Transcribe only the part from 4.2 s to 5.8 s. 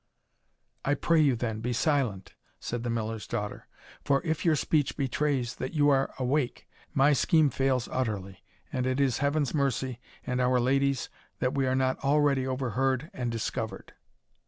if your speech betrays that